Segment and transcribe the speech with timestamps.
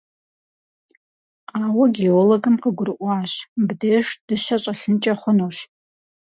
[1.61, 5.57] Ауэ геологым къыгурыӀуащ: мыбдеж дыщэ щӀэлъынкӀэ хъунущ.